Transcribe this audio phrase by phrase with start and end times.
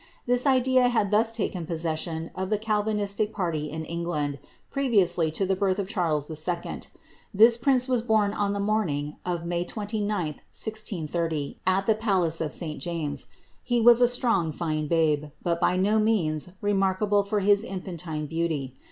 [0.25, 4.39] This idsi had thus taken possession of the Calvinistic party in England,
[4.71, 6.79] previonly to the birth of Charles II.*
[7.35, 12.51] This prince was bom on the morning of May 29, 1630, at the palace of
[12.51, 12.81] St.
[12.81, 13.27] James.
[13.63, 18.73] He was a strong, fine babe, but by no means remarkable for his infantine beauty.